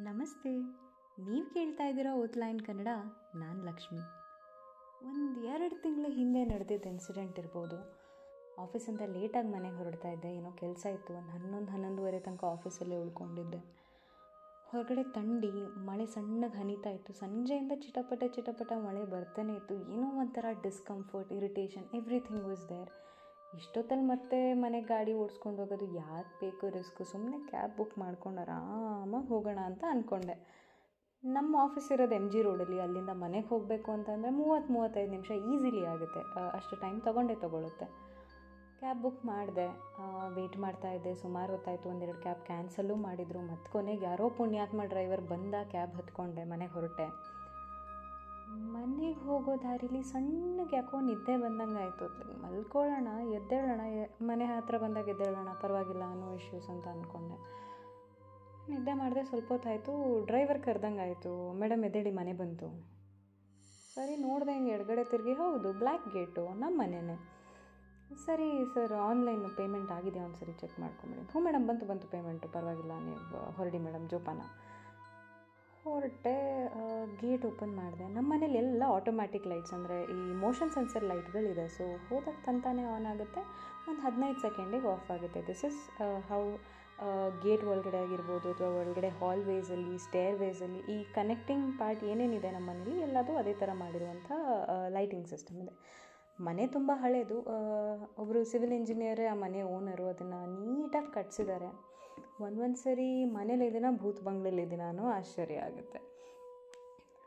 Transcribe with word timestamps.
ನಮಸ್ತೆ. 0.00 0.50
ನೀವು 1.28 1.54
ಕೇಳ್ತಾ 1.54 1.86
ಇದ್ದೀರಾ 1.86 2.14
ಓತ್ಲೈನ್ 2.14 2.60
ಕನ್ನಡ 2.60 2.88
ನಾನು 3.34 3.64
ಲಕ್ಷ್ಮಿ. 3.64 3.98
ಒಂದು 5.08 5.40
ಎರಡು 5.40 5.82
ತಿಂಗಳ 5.82 6.06
ಹಿಂದೆ 6.08 6.44
ನಡೆದಿದ್ದ 6.44 6.86
ಇನ್ಸಿಡೆಂಟ್ 6.86 7.38
ಇರ್ಬೋದು. 7.38 7.78
ಆಫೀಸಿಂದ 8.58 9.00
ಲೇಟಾಗಿ 9.00 9.48
ಮನೆಗೆ 9.48 9.76
ಹೊರಡ್ತಾ 9.76 10.08
ಇದ್ದೆ. 10.08 10.34
ಏನೋ 10.34 10.50
ಕೆಲಸ 10.50 10.86
ಇತ್ತು. 10.86 11.14
ಒಂದು 11.14 11.30
ಹನ್ನೊಂದು, 11.30 11.72
ಹನ್ನೊಂದುವರೆ 11.72 12.20
ತನಕ 12.20 12.44
ಆಫೀಸಲ್ಲೇ 12.44 12.96
ಉಳ್ಕೊಂಡಿದ್ದೆ. 12.96 13.56
ಹೊರಗಡೆ 14.68 15.02
ತಂಡಿ, 15.02 15.50
ಮಳೆ 15.76 16.06
ಸಣ್ಣಗೆ 16.06 16.58
ಹನಿತಾ 16.58 16.90
ಇತ್ತು. 16.90 17.12
ಸಂಜೆಯಿಂದ 17.12 17.72
ಚಿಟಪಟ 17.74 18.24
ಚಿಟಪಟ 18.26 18.72
ಮಳೆ 18.72 19.04
ಬರ್ತಾನೆ 19.04 19.54
ಇತ್ತು. 19.54 19.74
ಏನೋ 19.74 20.20
ಒಂಥರ 20.20 20.44
discomfort 20.62 21.32
irritation 21.32 21.84
everything 21.94 22.44
was 22.44 22.68
there 22.68 22.90
ಇಷ್ಟೊತ್ತಲ್ಲಿ 23.52 24.04
ಮತ್ತೆ 24.04 24.38
ಮನೆಗೆ 24.54 24.86
ಗಾಡಿ 24.86 25.12
ಓಡಿಸ್ಕೊಂಡು 25.12 25.58
ಹೋಗೋದು 25.62 25.86
ಯಾಕೆ 25.94 26.32
ಬೇಕು 26.40 26.68
ರಿಸ್ಕು? 26.68 27.04
ಸುಮ್ಮನೆ 27.04 27.38
ಕ್ಯಾಬ್ 27.50 27.76
ಬುಕ್ 27.76 27.94
ಮಾಡ್ಕೊಂಡು 27.98 28.40
ಆರಾಮಾಗಿ 28.40 29.28
ಹೋಗೋಣ 29.28 29.60
ಅಂತ 29.64 29.84
ಅಂದ್ಕೊಂಡೆ 29.88 30.36
ನಮ್ಮ 31.24 31.56
ಆಫೀಸ್ 31.62 31.92
ಇರೋದು 31.92 32.14
ಎಂ 32.14 32.30
ಜಿ 32.30 32.42
ರೋಡಲ್ಲಿ 32.42 32.80
ಅಲ್ಲಿಂದ 32.80 33.12
ಮನೆಗೆ 33.22 33.48
ಹೋಗಬೇಕು 33.48 33.92
ಅಂತಂದರೆ 33.92 34.30
ಮೂವತ್ತು 34.30 34.72
ಮೂವತ್ತೈದು 34.72 35.10
ನಿಮಿಷ 35.10 35.30
ಈಸಿಲಿ 35.52 35.84
ಆಗುತ್ತೆ. 35.84 36.20
ಅಷ್ಟು 36.58 36.76
ಟೈಮ್ 36.76 37.00
ತೊಗೊಂಡೇ 37.02 37.34
ತೊಗೊಳುತ್ತೆ. 37.34 37.86
ಕ್ಯಾಬ್ 38.80 39.02
ಬುಕ್ 39.02 39.26
ಮಾಡಿದೆ. 39.26 39.66
ವೆಯ್ಟ್ 40.34 40.58
ಮಾಡ್ತಾ 40.58 40.90
ಇದ್ದೆ. 40.92 41.14
ಸುಮಾರು 41.14 41.52
ಹೊತ್ತಾಯಿತು. 41.52 41.88
ಒಂದೆರಡು 41.88 42.20
ಕ್ಯಾಬ್ 42.22 42.46
ಕ್ಯಾನ್ಸಲ್ಲೂ 42.46 42.94
ಮಾಡಿದರು. 43.06 43.40
ಮತ್ತು 43.50 43.72
ಕೊನೆಗೆ 43.72 44.04
ಯಾರೋ 44.04 44.28
ಪುಣ್ಯಾತ್ಮ 44.28 44.84
ಡ್ರೈವರ್ 44.84 45.20
ಬಂದ 45.20 45.54
ಕ್ಯಾಬ್ 45.70 45.96
ಹತ್ಕೊಂಡೆ 45.96 46.44
ಮನೆಗೆ 46.44 46.72
ಹೊರಟೆ. 46.72 47.08
ಮನೆಗೆ 48.74 49.20
ಹೋಗೋ 49.20 49.52
ದಾರಿಲಿ 49.56 50.02
ಸಣ್ಣಗೆ 50.02 50.76
ಯಾಕೋ 50.76 51.00
ನಿದ್ದೆ 51.00 51.34
ಬಂದಂಗೆ 51.36 51.80
ಆಯಿತು 51.84 52.06
ಮಲ್ಕೊಳ್ಳೋಣ, 52.42 53.08
ಎದ್ದೇಳೋಣ 53.38 53.80
ಮನೆ 54.22 54.44
ಹತ್ರ 54.44 54.76
ಬಂದಾಗ 54.78 55.08
ಎದ್ದೇಳೋಣ, 55.08 55.50
ಪರವಾಗಿಲ್ಲ 55.62 56.04
ನೋ 56.20 56.28
ಇಶ್ಯೂಸ್ 56.34 56.68
ಅಂತ 56.70 56.86
ಅಂದ್ಕೊಂಡೆ 56.88 57.38
ನಿದ್ದೆ 58.70 58.92
ಮಾಡಿದೆ 58.92 59.22
ಸ್ವಲ್ಪ 59.24 59.48
ಹೊತ್ತಾಯಿತು 59.48 59.92
ಡ್ರೈವರ್ 60.26 60.60
ಕರೆದಂಗೆ 60.62 61.00
ಆಯಿತು 61.00 61.52
ಮೇಡಮ್ 61.52 61.84
ಎದ್ದೇಳಿ, 61.84 62.10
ಮನೆ 62.10 62.32
ಬಂತು. 62.32 62.68
ಸರಿ, 63.94 64.16
ನೋಡಿದೆ 64.16 64.52
ಹಿಂಗೆ 64.52 64.70
ಎಡಗಡೆ 64.70 65.04
ತಿರುಗಿ, 65.04 65.32
ಹೌದು 65.32 65.72
ಬ್ಲ್ಯಾಕ್ 65.72 66.06
ಗೇಟು 66.12 66.44
ನಮ್ಮ 66.62 66.74
ಮನೆಯೇ 66.78 67.16
ಸರಿ 68.26 68.48
ಸರ್ 68.74 68.92
ಆನ್ಲೈನ್ 68.92 69.44
ಪೇಮೆಂಟ್ 69.56 69.90
ಆಗಿದೆ 69.92 70.20
ಒಂದು 70.20 70.36
ಸರಿ 70.36 70.52
ಚೆಕ್ 70.52 70.76
ಮಾಡ್ಕೊಂಬಿಡಿ. 70.80 71.22
ಹ್ಞೂ 71.30 71.40
ಮೇಡಮ್ 71.40 71.64
ಬಂತು 71.68 71.86
ಬಂತು 71.86 72.06
ಪೇಮೆಂಟು 72.08 72.48
ಪರವಾಗಿಲ್ಲ, 72.48 72.94
ನೀವು, 72.98 73.52
ಹೊರಡಿ 73.56 73.78
ಮೇಡಮ್ 73.78 74.08
ಜೋಪಾನ. 74.08 74.40
ಹೊರಟೆ 75.92 76.34
ಗೇಟ್ 77.22 77.44
ಓಪನ್ 77.50 77.72
ಮಾಡಿದೆ. 77.80 78.06
ನಮ್ಮ 78.16 78.26
ಮನೇಲಿ 78.32 78.58
ಎಲ್ಲ 78.62 78.82
ಆಟೋಮ್ಯಾಟಿಕ್ 78.96 79.46
ಲೈಟ್ಸ್ 79.52 79.74
ಅಂದರೆ 79.76 79.96
ಈ 80.16 80.20
ಮೋಷನ್ 80.44 80.72
ಸೆನ್ಸರ್ 80.76 81.06
ಲೈಟ್ಗಳಿದೆ 81.10 81.66
ಸೊ 81.76 81.84
ಹೋದಾಗ 82.08 82.36
ತಂತಾನೆ 82.46 82.84
ಆನ್ 82.94 83.06
ಆಗುತ್ತೆ. 83.12 83.42
ಒಂದು 83.88 84.00
ಹದಿನೈದು 84.06 84.40
ಸೆಕೆಂಡಿಗೆ 84.46 84.88
ಆಫ್ 84.94 85.10
ಆಗುತ್ತೆ. 85.16 85.42
ದಿಸ್ 85.48 85.64
ಇಸ್ 85.70 85.80
ಹೌ 86.30 86.42
ಗೇಟ್ 87.44 87.64
ಒಳಗಡೆ 87.72 87.98
ಆಗಿರ್ಬೋದು 88.04 88.46
ಅಥವಾ 88.52 88.70
ಒಳಗಡೆ 88.80 89.10
ಹಾಲ್ವೇಸಲ್ಲಿ 89.18 89.96
ಸ್ಟೇರ್ 90.06 90.36
ವೇಸಲ್ಲಿ 90.40 90.80
ಈ 90.94 90.96
ಕನೆಕ್ಟಿಂಗ್ 91.18 91.66
ಪಾರ್ಟ್ 91.80 92.02
ಏನೇನಿದೆ 92.12 92.50
ನಮ್ಮ 92.56 92.66
ಮನೇಲಿ 92.70 92.94
ಎಲ್ಲದೂ 93.06 93.34
ಅದೇ 93.42 93.54
ಥರ 93.60 93.70
ಮಾಡಿರುವಂಥ 93.82 94.30
ಲೈಟಿಂಗ್ 94.96 95.28
ಸಿಸ್ಟಮ್ 95.32 95.60
ಇದೆ. 95.64 95.74
ಮನೆ 96.38 96.64
ತುಂಬ 96.76 96.90
ಹಳೇದು. 97.02 97.36
ಒಬ್ಬರು 98.22 98.40
ಸಿವಿಲ್ 98.50 98.74
ಇಂಜಿನಿಯರೇ 98.78 99.26
ಆ 99.34 99.36
ಮನೆ 99.44 99.60
ಓನರು 99.76 100.06
ಅದನ್ನು 100.12 100.40
ನೀಟಾಗಿ 100.56 101.10
ಕಟ್ಸಿದ್ದಾರೆ. 101.16 101.70
ಒಂದೊಂದು 102.46 102.80
ಸರಿ 102.84 103.08
ಮನೇಲಿ 103.36 103.66
ಇದೀನ 103.70 103.90
ಭೂತ್ 104.02 104.20
ಬಂಗ್ಲೆಲಿ 104.28 104.62
ಇದೀನ 104.66 104.84
ಅನ್ನೋ 104.92 105.06
ಆಶ್ಚರ್ಯ 105.18 105.64
ಆಗುತ್ತೆ. 105.68 106.00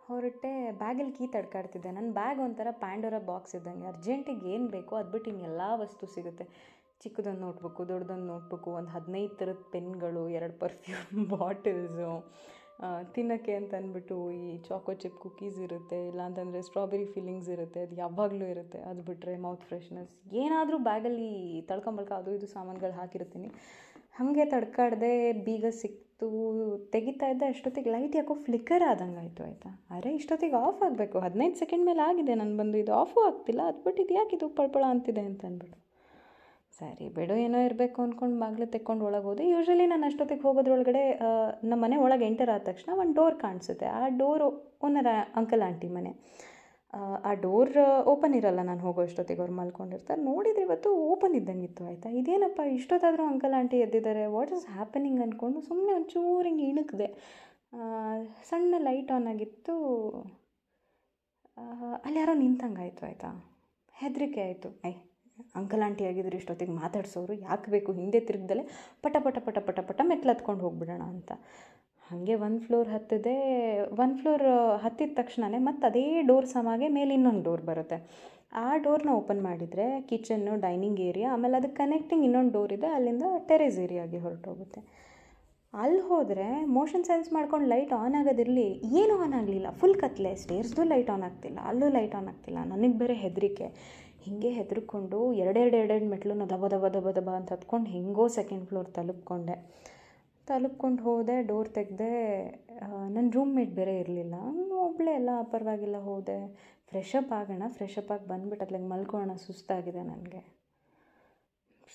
ಹೊರಟೆ 0.08 0.52
ಬ್ಯಾಗಲ್ಲಿ 0.84 1.14
ಕೀ 1.17 1.25
ತಡ್ಕಾಡ್ತಿದ್ದೆ. 1.36 1.89
ನನ್ನ 1.97 2.09
ಬ್ಯಾಗ್ 2.20 2.39
ಒಂಥರ 2.45 2.70
ಪ್ಯಾಂಡೋರ 2.86 3.17
ಬಾಕ್ಸ್ 3.31 3.53
ಇದ್ದಂಗೆ. 3.58 3.86
ಅರ್ಜೆಂಟಿಗೆ 3.94 4.47
ಏನು 4.56 4.67
ಬೇಕೋ 4.78 4.95
ಅದು 5.02 5.12
ಬಿಟ್ಟು 5.16 5.30
ಇನ್ನೆಲ್ಲ 5.34 5.62
ವಸ್ತು 5.84 6.08
ಸಿಗುತ್ತೆ. 6.16 6.45
ಚಿಕ್ಕದೊಂದು 7.03 7.42
ನೋಟ್ಬುಕ್ಕು 7.45 7.84
ದೊಡ್ಡದೊಂದು 7.92 8.28
ನೋಟ್ಬುಕ್ಕು, 8.31 8.72
ಒಂದು 8.80 8.92
ಹದಿನೈದು 8.95 9.36
ಥರದ 9.42 9.62
ಪೆನ್ಗಳು, 9.75 10.23
ಎರಡು 10.39 10.56
ಪರ್ಫ್ಯೂಮ್ 10.64 11.22
ಬಾಟಲ್ಸು 11.36 12.09
ತಿನ್ನೋಕ್ಕೆ 13.16 13.53
ಅಂತ 13.59 13.72
ಅಂದ್ಬಿಟ್ಟು 13.80 14.16
ಈ 14.38 14.44
ಚಾಕೋ 14.67 14.92
ಚಿಪ್ 15.02 15.17
ಕುಕೀಸ್ 15.23 15.58
ಇರುತ್ತೆ, 15.66 15.97
ಇಲ್ಲಾಂತಂದರೆ 16.12 16.62
ಸ್ಟ್ರಾಬೆರಿ 16.67 17.06
ಫೀಲಿಂಗ್ಸ್ 17.16 17.50
ಇರುತ್ತೆ, 17.56 17.80
ಅದು 17.86 17.95
ಯಾವಾಗಲೂ 18.03 18.45
ಇರುತ್ತೆ. 18.53 18.80
ಅದು 18.91 19.02
ಬಿಟ್ಟರೆ 19.09 19.34
ಮೌತ್ 19.46 19.66
ಫ್ರೆಶ್ನೆಸ್ 19.72 20.12
ಏನಾದರೂ 20.44 20.78
ಬ್ಯಾಗಲ್ಲಿ 20.90 21.29
ತಳ್ಕೊಂಬಳ್ಕ 21.72 22.12
ಅದು 22.22 22.31
ಇದು 22.38 22.50
ಸಾಮಾನುಗಳು 22.56 22.96
ಹಾಕಿರ್ತೀನಿ. 23.02 23.50
ಹಾಗೆ 24.16 24.45
ತಡ್ಕಾಡ್ದೆ 24.53 25.11
ಬೀಗ 25.45 25.66
ಸಿಕ್ತು, 25.81 26.27
ತೆಗಿತಾ 26.94 27.27
ಇದ್ದೆ, 27.33 27.45
ಅಷ್ಟೊತ್ತಿಗೆ 27.53 27.89
ಲೈಟ್ 27.94 28.16
ಯಾಕೋ 28.19 28.33
ಫ್ಲಿಕ್ಕರ್ 28.47 28.83
ಆದಂಗೆ 28.89 29.19
ಆಯಿತು? 29.22 29.41
ಆಯಿತಾ 29.47 29.69
ಅರೆ, 29.97 30.09
ಇಷ್ಟೊತ್ತಿಗೆ 30.19 30.57
ಆಫ್ 30.66 30.81
ಆಗಬೇಕು. 30.88 31.19
ಹದಿನೈದು 31.25 31.57
ಸೆಕೆಂಡ್ 31.61 31.85
ಮೇಲೆ 31.89 32.01
ಆಗಿದೆ, 32.09 32.33
ನಾನು 32.41 32.55
ಬಂದು 32.57 32.77
ಇದು 32.83 32.94
ಆಫೂ 33.01 33.19
ಆಗ್ತಿಲ್ಲ 33.29 33.61
ಅದು 33.72 33.79
ಬಿಟ್ಟು 33.85 34.01
ಇದು 34.05 34.13
ಯಾಕೆ 34.19 34.35
ಇದು 34.38 34.49
ಪಳ್ಪಳ 34.59 34.83
ಅಂತಿದೆ 34.95 35.23
ಅಂತ 35.29 35.44
ಅಂದ್ಬಿಟ್ಟು. 35.49 35.77
ಸರಿ 36.79 37.07
ಬಿಡು, 37.16 37.35
ಏನೋ 37.45 37.57
ಇರಬೇಕು 37.67 37.99
ಅಂದ್ಕೊಂಡು 38.03 38.38
ಬಾಗಿಲು 38.44 38.67
ತೆಕ್ಕೊಂಡು 38.75 39.03
ಒಳಗೆ 39.07 39.25
ಹೋದೆ 39.29 39.45
ಯೂಶ್ವಲಿ 39.49 39.85
ನಾನು 39.94 40.05
ಅಷ್ಟೊತ್ತಿಗೆ 40.09 40.43
ಹೋಗೋದ್ರೊಳಗಡೆ 40.47 41.03
ನಮ್ಮ 41.72 41.79
ಮನೆ 41.85 41.97
ಒಳಗೆ 42.05 42.25
ಎಂಟರ್ 42.31 42.51
ಆದ 42.53 42.63
ತಕ್ಷಣ 42.69 42.91
ಒಂದು 43.01 43.16
ಡೋರ್ 43.19 43.35
ಕಾಣಿಸುತ್ತೆ. 43.45 43.88
ಆ 43.97 44.01
ಡೋರು 44.22 44.47
ಓನರ್ 44.88 45.09
ಅಂಕಲ್ 45.41 45.63
ಆಂಟಿ 45.69 45.89
ಮನೆ. 45.97 46.11
ಆ, 46.94 47.34
ಡೋರ್ 47.34 47.78
ಓಪನ್ 48.06 48.35
ಇರಲ್ಲ. 48.35 48.62
ನಾನು 48.62 48.79
ಹೋಗೋ 48.79 49.02
ಅಷ್ಟೊತ್ತಿಗೆ 49.02 49.40
ಅವ್ರು 49.40 49.53
ಮಲ್ಕೊಂಡಿರ್ತಾರೆ. 49.53 50.22
ನೋಡಿದ್ರೆ 50.22 50.63
ಇವತ್ತು 50.63 50.90
ಓಪನ್ 51.12 51.35
ಇದ್ದಂಗಿತ್ತು 51.35 51.84
ಆಯಿತಾ? 51.85 52.09
ಇದೇನಪ್ಪ 52.09 52.62
ಇಷ್ಟೊತ್ತಾದರೂ 52.72 53.24
ಅಂಕಲ್ 53.24 53.53
ಆಂಟಿ 53.53 53.78
ಎದ್ದಿದ್ದಾರೆ? 53.78 54.25
ವಾಟ್ 54.25 54.52
ಇಸ್ 54.52 54.68
ಹ್ಯಾಪನಿಂಗ್ 54.68 55.22
ಅಂದ್ಕೊಂಡು 55.22 55.62
ಸುಮ್ಮನೆ 55.62 55.94
ಒಂಚೂರು 55.94 56.47
ಹಿಂಗೆ 56.47 56.66
ಇಣುಕಿದೆ. 56.66 57.07
ಸಣ್ಣ 58.44 58.75
ಲೈಟ್ 58.78 59.12
ಆನ್ 59.12 59.28
ಆಗಿತ್ತು. 59.28 59.75
ಅಲ್ಲಿ 62.03 62.19
ಯಾರೋ 62.19 62.34
ನಿಂತಂಗಾಯಿತು 62.34 63.06
ಆಯಿತಾ 63.06 63.29
ಹೆದರಿಕೆ 63.94 64.41
ಆಯಿತು. 64.41 64.69
ಐ 64.85 64.91
ಅಂಕಲ್ 65.56 65.81
ಆಂಟಿ 65.81 66.06
ಆಗಿದ್ರು 66.06 66.35
ಇಷ್ಟೊತ್ತಿಗೆ 66.38 66.72
ಮಾತಾಡ್ಸೋರು 66.72 67.34
ಯಾಕೆ 67.34 67.72
ಬೇಕು? 67.72 67.91
ಹಿಂದೆ 67.94 68.19
ತಿರುಗ್ದಲ್ಲೇ 68.19 68.66
ಪಟ 69.02 69.16
ಪಟ 69.19 69.38
ಪಟ 69.46 69.59
ಪಟ 69.59 69.79
ಪಟ 69.79 70.02
ಹೋಗ್ಬಿಡೋಣ 70.50 71.02
ಅಂತ. 71.02 71.31
ಹಾಗೆ 72.11 72.35
ಒಂದು 72.45 72.59
ಫ್ಲೋರ್ 72.66 72.89
ಹತ್ತಿದೆ 72.94 73.33
ಒಂದು 74.03 74.16
ಫ್ಲೋರ್ 74.22 74.44
ಹತ್ತಿದ 74.83 75.11
ತಕ್ಷಣವೇ 75.19 75.59
ಮತ್ತು 75.67 75.83
ಅದೇ 75.89 76.03
ಡೋರ್ 76.29 76.47
ಸಮಾಗೆ 76.55 76.88
ಮೇಲೆ 76.95 77.11
ಇನ್ನೊಂದು 77.17 77.44
ಡೋರ್ 77.47 77.63
ಬರುತ್ತೆ. 77.69 77.97
ಆ 78.63 78.69
ಡೋರ್ನ 78.85 79.11
ಓಪನ್ 79.19 79.41
ಮಾಡಿದರೆ 79.45 79.85
ಕಿಚನ್ನು 80.09 80.53
ಡೈನಿಂಗ್ 80.66 80.99
ಏರಿಯಾ 81.09 81.27
ಆಮೇಲೆ 81.35 81.55
ಅದಕ್ಕೆ 81.59 81.77
ಕನೆಕ್ಟಿಂಗ್ 81.83 82.25
ಇನ್ನೊಂದು 82.27 82.51
ಡೋರ್ 82.57 82.73
ಇದೆ, 82.77 82.89
ಅಲ್ಲಿಂದ 82.97 83.27
ಟೆರೇಸ್ 83.49 83.77
ಏರಿಯಾಗೆ 83.85 84.19
ಹೊರಟೋಗುತ್ತೆ. 84.25 84.81
ಅಲ್ಲಿ 85.73 86.01
ಹೋದರೆ 86.09 86.47
ಮೋಷನ್ 86.77 87.05
ಸೆನ್ಸ್ 87.09 87.29
ಮಾಡ್ಕೊಂಡು 87.35 87.67
ಲೈಟ್ 87.73 87.94
ಆನ್ 87.99 88.16
ಆಗೋದಿರಲಿ, 88.22 88.67
ಏನೂ 89.01 89.13
ಆನ್ 89.25 89.35
ಆಗಲಿಲ್ಲ. 89.39 89.69
ಫುಲ್ 89.81 89.97
ಕತ್ಲೆ 90.03 90.31
ಸ್ಟೇರ್ಸ್ದು 90.43 90.83
ಲೈಟ್ 90.93 91.11
ಆನ್ 91.16 91.23
ಆಗ್ತಿಲ್ಲ, 91.29 91.59
ಅಲ್ಲೂ 91.72 91.89
ಲೈಟ್ 91.97 92.16
ಆನ್ 92.19 92.28
ಆಗ್ತಿಲ್ಲ. 92.33 92.59
ನನಗೆ 92.73 92.97
ಬೇರೆ 93.03 93.16
ಹೆದರಿಕೆ. 93.23 93.67
ಹಿಂಗೆ 94.25 94.49
ಹೆದರ್ಕೊಂಡು 94.57 95.19
ಎರಡೆರಡು 95.43 95.75
ಎರಡೆರಡು 95.81 96.09
ಮೆಟ್ಲನ್ನ 96.13 96.47
ದಬ 96.53 96.66
ದಬ 96.73 96.88
ದಬ 96.97 97.09
ದಬ 97.19 97.29
ಅಂತ 97.39 97.49
ಹತ್ಕೊಂಡು 97.55 97.89
ಹೆಂಗೋ 97.89 98.25
ಸೆಕೆಂಡ್ 98.39 98.66
ಫ್ಲೋರ್ 98.69 98.89
ತಲುಪ್ಕೊಂಡೆ. 98.97 99.55
ತಲುಪ್ಕೊಂಡು 100.47 101.02
ಹೋದೆ, 101.03 101.35
ಡೋರ್ 101.41 101.69
ತೆಗೆದೆ 101.69 102.13
ನನ್ನ 103.16 103.28
ರೂಮ್ಮೇಟ್ 103.34 103.74
ಬೇರೆ 103.79 103.94
ಇರಲಿಲ್ಲ. 104.00 104.35
ಒಬ್ಬಳೇ 104.88 105.12
ಎಲ್ಲ 105.13 105.29
ಪರವಾಗಿಲ್ಲ, 105.53 105.97
ಹೋದೆ. 106.09 106.40
ಫ್ರೆಶಪ್ 106.90 107.31
ಆಗೋಣ 107.40 107.63
ಫ್ರೆಶಪ್ 107.78 108.09
ಆಗಿ 108.12 108.25
ಬಂದ್ಬಿಟ್ಟು 108.28 108.63
ಅತ್ಲಾಗ 108.66 108.85
ಮಲ್ಕೊಳ್ಳೋಣ 108.94 109.35
ಸುಸ್ತಾಗಿದೆ 109.46 110.02
ನನಗೆ. 110.09 110.41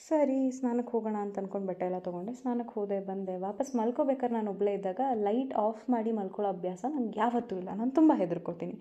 ಸರಿ 0.09 0.39
ಸ್ನಾನಕ್ಕೆ 0.51 0.93
ಹೋಗೋಣ 0.95 1.17
ಅಂತ 1.25 1.39
ಅಂದ್ಕೊಂಡು 1.41 1.67
ಬಟ್ಟೆ 1.69 1.85
ಎಲ್ಲ 1.85 1.99
ತೊಗೊಂಡೆ. 2.07 2.33
ಸ್ನಾನಕ್ಕೆ 2.41 2.75
ಹೋದೆ, 2.79 2.99
ಬಂದೆ. 3.11 3.35
ವಾಪಸ್ 3.47 3.71
ಮಲ್ಕೋಬೇಕಾದ್ರೆ 3.77 4.37
ನಾನು 4.37 4.51
ಒಬ್ಬಳೇ 4.51 4.73
ಇದ್ದಾಗ 4.75 5.01
ಲೈಟ್ 5.29 5.55
ಆಫ್ 5.67 5.83
ಮಾಡಿ 5.91 6.11
ಮಲ್ಕೊಳ್ಳೋ 6.19 6.51
ಅಭ್ಯಾಸ 6.53 6.85
ನನಗೆ 6.97 7.19
ಯಾವತ್ತೂ 7.21 7.55
ಇಲ್ಲ. 7.57 7.71
ನಾನು 7.81 7.93
ತುಂಬ 7.99 8.13
ಹೆದರ್ಕೋತೀನಿ. 8.23 8.77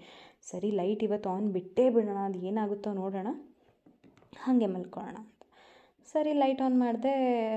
ಸರಿ 0.52 0.72
ಲೈಟ್ 0.82 1.04
ಇವತ್ತು 1.04 1.30
ಆನ್ 1.36 1.48
ಬಿಟ್ಟೇ 1.58 1.86
ಬಿಡೋಣ, 1.96 2.20
ಅದು 2.30 2.40
ಏನಾಗುತ್ತೋ 2.50 2.94
ನೋಡೋಣ. 3.02 3.30
ಹಾಗೆ 4.44 4.68
ಮಲ್ಕೊಳ್ಳೋಣ. 4.76 5.18
ಸರಿ, 6.12 6.32
ಲೈಟ್ 6.42 6.62
ಆನ್ 6.66 6.78
ಮಾಡಿದೆ 6.84 7.14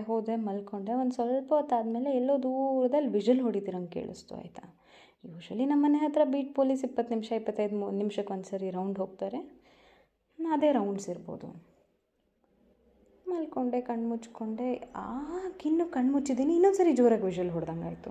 ಹೋದೆ, 0.08 0.34
ಮಲ್ಕೊಂಡೆ. 0.46 0.92
ಒಂದು 1.02 1.14
ಸ್ವಲ್ಪ 1.18 1.50
ಹೊತ್ತಾದಮೇಲೆ 1.58 2.10
ಎಲ್ಲೋ 2.20 2.34
ದೂರದಲ್ಲಿ 2.46 3.10
ವಿಷಲ್ 3.16 3.42
ಹೊಡಿತಿರಂಗೆ 3.46 3.92
ಕೇಳಿಸ್ತು, 3.96 4.32
ಆಯಿತಾ? 4.40 4.64
ಯೂಶ್ವಲಿ 5.28 5.64
ನಮ್ಮ 5.70 5.82
ಮನೆ 5.86 5.98
ಹತ್ರ 6.04 6.22
ಬೀಟ್ 6.34 6.52
ಪೊಲೀಸ್ 6.58 6.82
ಇಪ್ಪತ್ತು 6.88 7.10
ನಿಮಿಷ, 7.14 7.30
ಇಪ್ಪತ್ತೈದು 7.40 7.76
ನಿಮಿಷಕ್ಕೆ 8.02 8.32
ಒಂದು 8.36 8.48
ಸರಿ 8.52 8.68
ರೌಂಡ್ 8.76 8.98
ಹೋಗ್ತಾರೆ. 9.02 9.40
ಅದೇ 10.38 10.70
ರೌಂಡ್ಸ್ 10.78 11.08
ಇರ್ಬೋದು. 11.14 11.48
ಮಲ್ಕೊಂಡೆ, 13.30 13.80
ಕಣ್ಣು 13.88 14.06
ಮುಚ್ಕೊಂಡೆ. 14.12 14.68
ಆಗಿನ್ನು 15.06 15.86
ಕಣ್ಣು 15.96 16.12
ಮುಚ್ಚಿದ್ದೀನಿ 16.16 16.52
ಇನ್ನೊಂದು 16.58 16.78
ಸರಿ 16.80 16.92
ಜೋರಾಗಿ 17.00 17.26
ವಿಷಲ್ 17.30 17.52
ಹೊಡೆದಂಗೆ 17.56 17.86
ಆಯಿತು. 17.90 18.10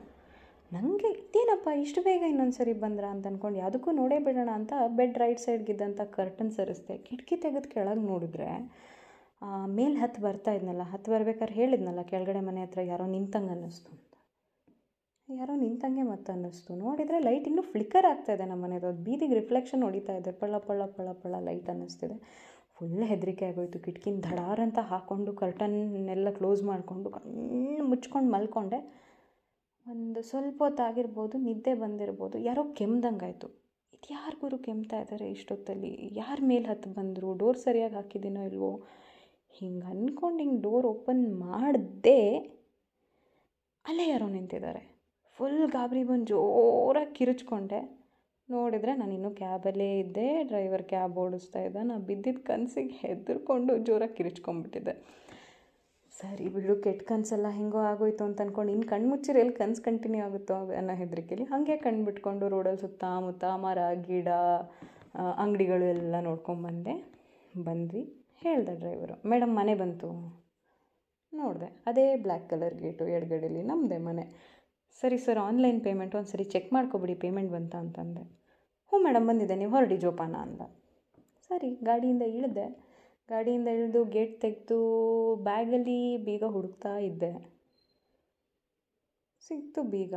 ನನಗೆ 0.72 1.10
ಇದೇನಪ್ಪ, 1.22 1.68
ಇಷ್ಟು 1.84 2.00
ಬೇಗ 2.08 2.24
ಇನ್ನೊಂದು 2.34 2.56
ಸರಿ 2.60 2.74
ಬಂದ್ರ 2.84 3.06
ಅಂತ 3.16 3.26
ಅಂದ್ಕೊಂಡು 3.32 3.58
ಯಾವುದಕ್ಕೂ 3.64 3.92
ನೋಡೇ 4.02 4.18
ಬಿಡೋಣ 4.28 4.52
ಅಂತ 4.60 4.74
ಬೆಡ್ 5.00 5.18
ರೈಟ್ 5.24 5.42
ಸೈಡ್ಗಿದ್ದಂಥ 5.46 6.02
ಕರ್ಟನ್ 6.18 6.52
ಸರಿಸ್ದೆ 6.60 6.98
ಕಿಟಕಿ 7.08 7.38
ತೆಗೆದು 7.46 7.70
ಕೆಳಗೆ 7.76 8.04
ನೋಡಿದ್ರೆ 8.12 8.50
ಮೇಲೆ 9.78 9.96
ಹತ್ತು 10.04 10.20
ಬರ್ತಾ 10.22 10.52
ಇದ್ನಲ್ಲ 10.58 10.84
ಹತ್ತು 10.92 11.10
ಬರ್ಬೇಕಾದ್ರೆ 11.12 11.56
ಹೇಳಿದ್ನಲ್ಲ, 11.62 12.02
ಕೆಳಗಡೆ 12.12 12.42
ಮನೆ 12.50 12.62
ಹತ್ರ 12.66 12.82
ಯಾರೋ 12.92 13.06
ನಿಂತಂಗೆ 13.16 13.52
ಅನ್ನಿಸ್ತು 13.56 13.90
ಅಂತ. 13.96 14.04
ಯಾರೋ 15.30 15.54
ನಿಂತಂಗೆ 15.56 16.04
ಮತ್ತೆ 16.12 16.30
ಅನ್ನಿಸ್ತು. 16.36 16.72
ನೋಡಿದರೆ 16.84 17.18
ಲೈಟ್ 17.20 17.48
ಇನ್ನೂ 17.48 17.64
ಫ್ಲಿಕ್ಕರ್ 17.72 18.08
ಇದೆ 18.36 18.46
ನಮ್ಮ 18.52 18.62
ಮನೆದು. 18.66 18.88
ಅದು 18.92 19.02
ಬೀದಿಗೆ 19.08 19.36
ರಿಫ್ಲೆಕ್ಷನ್ 19.42 19.84
ಹೊಡಿತಾ 19.88 20.14
ಇದೆ. 20.22 20.32
ಪಳ್ಳ 20.42 20.56
ಪಳ್ಳ 20.68 20.82
ಪಳ್ಳ 20.96 21.10
ಪಳ್ಳ 21.24 21.36
ಲೈಟ್ 21.50 21.70
ಅನ್ನಿಸ್ತಿದೆ. 21.74 22.18
ಫುಲ್ 22.78 23.04
ಹೆದರಿಕೆ 23.12 23.46
ಆಗೋಯ್ತು. 23.52 23.78
ಕಿಟಕಿನ 23.86 24.18
ಧಡಾರ್ 24.28 24.62
ಅಂತ 24.66 24.80
ಹಾಕ್ಕೊಂಡು 24.92 25.32
ಕರ್ಟನ್ನೆಲ್ಲ 25.42 26.32
ಕ್ಲೋಸ್ 26.40 26.62
ಮಾಡಿಕೊಂಡು, 26.64 27.08
ಕಣ್ಣು 27.10 27.86
ಮುಚ್ಕೊಂಡು 27.92 28.30
ಮಲ್ಕೊಂಡೆ. 28.36 28.80
ಒಂದು 29.86 30.22
ಸ್ವಲ್ಪ 30.30 30.60
ಹೊತ್ತಾಗಿರ್ಬೋದು 30.68 31.36
ನಿದ್ದೆ 31.48 31.74
ಬಂದಿರ್ಬೋದು, 31.84 32.38
ಯಾರೋ 32.50 32.64
ಕೆಮ್ದಂಗಾಯಿತು 32.80 33.48
ಇದು 33.94 34.08
ಯಾರಿಗೂ 34.14 34.58
ಕೆಮ್ತಾ 34.68 34.98
ಇದ್ದಾರೆ 35.04 35.26
ಇಷ್ಟೊತ್ತಲ್ಲಿ? 35.36 35.92
ಯಾರು 36.22 36.42
ಮೇಲೆ 36.52 36.66
ಹತ್ತು 36.72 36.90
ಬಂದರು? 36.98 37.30
ಡೋರ್ 37.42 37.60
ಸರಿಯಾಗಿ 37.66 37.96
ಹಾಕಿದ್ದೀನೋ 38.00 38.42
ಇಲ್ವೋ? 38.52 38.72
ಹಿಂಗೆ 39.62 39.86
ಅಂದ್ಕೊಂಡು 39.94 40.40
ಹಿಂಗೆ 40.44 40.62
ಡೋರ್ 40.62 40.86
ಓಪನ್ 40.86 41.24
ಮಾಡಿದೆ 41.44 42.20
ಅಲ್ಲೇ 43.86 44.06
ಯಾರೋ 44.10 44.28
ನಿಂತಿದ್ದಾರೆ. 44.28 44.82
ಫುಲ್ 45.38 45.62
ಗಾಬರಿ 45.72 46.04
ಬಂದು 46.04 46.26
ಜೋರಾಗಿ 46.32 47.14
ಕಿರುಚ್ಕೊಂಡೆ. 47.18 47.80
ನೋಡಿದರೆ 48.50 48.92
ನಾನು 48.96 49.14
ಇನ್ನೂ 49.14 49.30
ಕ್ಯಾಬಲ್ಲೇ 49.32 49.88
ಇದ್ದೆ 50.00 50.28
ಡ್ರೈವರ್ 50.44 50.84
ಕ್ಯಾಬ್ 50.84 51.16
ಓಡಿಸ್ತಾ 51.18 51.60
ಇದ್ದ, 51.60 51.78
ನಾನು 51.84 52.04
ಬಿದ್ದಿದ್ದ 52.10 52.42
ಕನಸಿಗೆ 52.50 52.96
ಹೆದರ್ಕೊಂಡು 53.04 53.78
ಜೋರಾಗಿ 53.78 54.16
ಕಿರಿಚ್ಕೊಂಡ್ಬಿಟ್ಟಿದ್ದೆ. 54.18 54.94
ಸರಿ 56.14 56.46
ಬಿಡು, 56.50 56.76
ಕೆಟ್ಟ 56.84 57.02
ಕನಸೆಲ್ಲ 57.08 57.48
ಹೆಂಗೋ 57.58 57.78
ಆಗೋಯ್ತು 57.78 58.24
ಅಂತ 58.24 58.42
ಅಂದ್ಕೊಂಡು 58.42 58.72
ಇನ್ನು 58.72 58.88
ಕಣ್ಣು 58.88 59.10
ಮುಚ್ಚಿರಿ 59.10 59.40
ಎಲ್ಲಿ 59.40 59.54
ಕನಸು 59.54 59.82
ಕಂಟಿನ್ಯೂ 59.84 60.22
ಆಗುತ್ತೋ 60.26 60.56
ಅನ್ನೋ 60.80 60.94
ಹೆದರಿಕೆಲಿ 60.94 61.44
ಹಾಗೆ 61.44 61.78
ಕಣ್ಣು 61.78 62.06
ಬಿಟ್ಕೊಂಡು 62.06 62.48
ರೋಡಲ್ಲಿ 62.50 62.82
ಸುತ್ತಮುತ್ತ 62.82 63.44
ಮರ, 63.66 63.80
ಗಿಡ 64.08 64.30
ಅಂಗಡಿಗಳು 65.38 65.86
ಎಲ್ಲ 65.96 66.16
ನೋಡ್ಕೊಂಬಂದೆ. 66.20 66.96
ಬಂದ್ವಿ. 67.64 68.04
ಹೇಳ್ದೆ 68.42 68.76
ಡ್ರೈವರು 68.76 69.30
ಮೇಡಮ್ 69.30 69.56
ಮನೆ 69.56 69.76
ಬಂತು. 69.76 70.10
ನೋಡಿದೆ, 71.34 71.66
ಅದೇ 71.86 72.16
ಬ್ಲ್ಯಾಕ್ 72.16 72.50
ಕಲರ್ 72.50 72.76
ಗೇಟು 72.76 73.08
ಎಡಗಡೆಲಿ 73.08 73.64
ನಮ್ಮದೇ 73.64 73.98
ಮನೆ. 73.98 74.26
ಸರಿ 75.02 75.18
ಸರ್ 75.18 75.38
ಆನ್ಲೈನ್ 75.38 75.84
ಪೇಮೆಂಟ್ 75.84 76.16
ಒಂದು 76.16 76.30
ಸರಿ 76.30 76.44
ಚೆಕ್ 76.44 76.74
ಮಾಡ್ಕೊಬಿಡಿ 76.74 77.16
ಪೇಮೆಂಟ್ 77.16 77.52
ಬಂತ 77.52 77.76
ಅಂತಂದೆ. 77.76 78.24
ಹ್ಞೂ 78.92 79.00
ಮೇಡಮ್ 79.04 79.28
ಬಂದಿದೆ 79.28 79.56
ನೀವು 79.56 79.72
ಹೊರಡಿ 79.72 79.98
ಜೋಪಾನ 79.98 80.36
ಅಂದ. 80.36 80.62
ಸರಿ, 81.50 81.76
ಗಾಡಿಯಿಂದ 81.84 82.22
ಇಳಿದೆ. 82.22 82.68
ಗಾಡಿಯಿಂದ 83.30 83.68
ಇಳಿದು 83.68 84.06
ಗೇಟ್ 84.06 84.42
ತೆಗೆದು 84.42 84.80
ಬ್ಯಾಗಲ್ಲಿ 85.44 86.18
ಬೀಗ 86.18 86.44
ಹುಡುಕ್ತಾ 86.44 86.98
ಇದ್ದೆ. 86.98 87.32
ಸಿಕ್ತು 89.42 89.84
ಬೀಗ. 89.84 90.14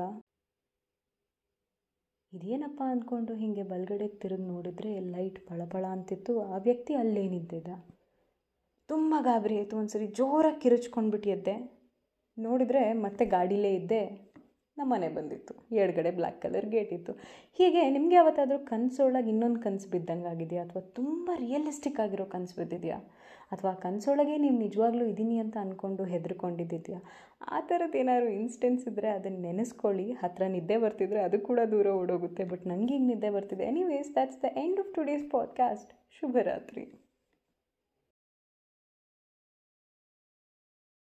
ಇದೇನಪ್ಪ 2.33 2.83
ಅಂದ್ಕೊಂಡು 2.87 3.35
ಹೀಗೆ 3.35 3.63
ಬಲಗಡೆ 3.63 4.09
ತಿರುಗಿ 4.09 4.43
ನೋಡಿದ್ರೆ 4.43 5.01
ಲೈಟ್ 5.01 5.49
ಪಳಪಳ 5.49 5.85
ಅಂತಿತ್ತು. 5.91 6.41
ಆ 6.43 6.59
ವ್ಯಕ್ತಿ 6.59 6.95
ಅಲ್ಲೇ 6.95 7.29
ನಿಂತಿದ್ದ. 7.29 7.71
ತುಂಬ 8.91 9.15
ಗಾಬರಿ 9.21 9.57
ಆಯಿತು. 9.57 9.77
ಒಂದು 9.77 9.89
ಸರಿ 9.89 10.07
ಜೋರಾಗಿ 10.07 10.61
ಕಿರುಚ್ಕೊಂಡು 10.61 11.19
ಎದ್ದೆ 11.19 11.57
ನೋಡಿದರೆ 12.39 12.93
ಮತ್ತೆ 12.93 13.25
ಗಾಡಿಲೇ 13.25 13.75
ಇದ್ದೆ. 13.75 14.33
ನಮ್ಮ 14.79 14.93
ಮನೆ 14.93 15.09
ಬಂದಿತ್ತು. 15.09 15.77
ಎಡಗಡೆ 15.77 16.11
ಬ್ಲ್ಯಾಕ್ 16.11 16.43
ಕಲರ್ 16.43 16.67
ಗೇಟ್ 16.67 16.93
ಇತ್ತು. 16.93 17.13
ಹೀಗೆ 17.53 17.91
ನಿಮಗೆ 17.91 18.15
ಯಾವತ್ತಾದರೂ 18.15 18.59
ಕನಸೊಳಗೆ 18.59 19.29
ಇನ್ನೊಂದು 19.29 19.61
ಕನಸು 19.61 19.91
ಬಿದ್ದಂಗೆ 19.91 20.29
ಆಗಿದೆಯಾ? 20.29 20.65
ಅಥವಾ 20.65 20.83
ತುಂಬ 20.83 21.31
ರಿಯಲಿಸ್ಟಿಕ್ 21.35 22.01
ಆಗಿರೋ 22.01 22.25
ಕನಸು 22.25 22.61
ಬಿದ್ದಿದೆಯಾ? 22.61 22.99
ಅಥವಾ 23.53 23.73
ಕನಸೊಳಗೆ 23.73 24.37
ನೀವು 24.37 24.59
ನಿಜವಾಗ್ಲೂ 24.59 25.05
ಇದ್ದೀನಿ 25.05 25.37
ಅಂತ 25.37 25.57
ಅಂದ್ಕೊಂಡು 25.57 26.05
ಹೆದರ್ಕೊಂಡಿದ್ದಿದೆಯಾ? 26.05 27.01
ಆ 27.49 27.61
ಥರದ್ದು 27.61 27.99
ಏನಾದ್ರು 27.99 28.29
ಇನ್ಸ್ಟೆನ್ಸ್ 28.29 28.89
ಇದ್ದರೆ 28.89 29.09
ಅದನ್ನು 29.09 29.39
ನೆನೆಸ್ಕೊಳ್ಳಿ. 29.39 30.13
ಹತ್ತಿರ 30.13 30.47
ನಿದ್ದೆ 30.47 30.77
ಬರ್ತಿದ್ರೆ 30.77 31.21
ಅದು 31.21 31.41
ಕೂಡ 31.41 31.61
ದೂರ 31.71 31.87
ಓಡೋಗುತ್ತೆ. 31.87 32.45
ಬಟ್ 32.45 32.67
ನನಗೆ 32.67 32.97
ಈಗ 32.97 33.03
ನಿದ್ದೆ 33.07 33.31
ಬರ್ತಿದೆ. 33.31 33.65
Anyways 33.65 34.15
that's 34.15 34.43
the 34.43 34.45
end 34.57 34.81
of 34.81 34.95
today's 34.95 35.31
podcast 35.31 35.93
ಶುಭರಾತ್ರಿ. 36.11 37.10